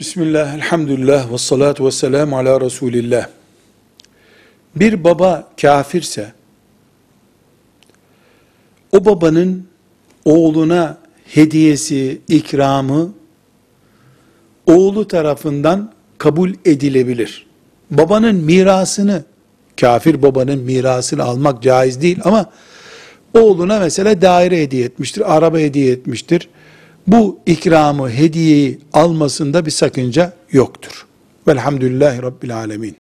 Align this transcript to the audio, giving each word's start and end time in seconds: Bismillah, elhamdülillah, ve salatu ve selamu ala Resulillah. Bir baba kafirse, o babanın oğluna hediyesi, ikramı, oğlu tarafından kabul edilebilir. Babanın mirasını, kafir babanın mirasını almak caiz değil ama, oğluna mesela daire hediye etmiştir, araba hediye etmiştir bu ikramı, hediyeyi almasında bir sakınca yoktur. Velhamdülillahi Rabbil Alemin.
Bismillah, 0.00 0.54
elhamdülillah, 0.54 1.32
ve 1.32 1.38
salatu 1.38 1.86
ve 1.86 1.90
selamu 1.90 2.38
ala 2.38 2.60
Resulillah. 2.60 3.28
Bir 4.76 5.04
baba 5.04 5.48
kafirse, 5.60 6.32
o 8.92 9.04
babanın 9.04 9.66
oğluna 10.24 10.98
hediyesi, 11.24 12.20
ikramı, 12.28 13.12
oğlu 14.66 15.08
tarafından 15.08 15.92
kabul 16.18 16.52
edilebilir. 16.64 17.46
Babanın 17.90 18.36
mirasını, 18.36 19.24
kafir 19.80 20.22
babanın 20.22 20.58
mirasını 20.58 21.22
almak 21.22 21.62
caiz 21.62 22.02
değil 22.02 22.18
ama, 22.24 22.50
oğluna 23.34 23.80
mesela 23.80 24.22
daire 24.22 24.62
hediye 24.62 24.84
etmiştir, 24.84 25.36
araba 25.36 25.58
hediye 25.58 25.92
etmiştir 25.92 26.48
bu 27.06 27.38
ikramı, 27.46 28.10
hediyeyi 28.10 28.78
almasında 28.92 29.66
bir 29.66 29.70
sakınca 29.70 30.32
yoktur. 30.52 31.06
Velhamdülillahi 31.48 32.22
Rabbil 32.22 32.56
Alemin. 32.56 32.96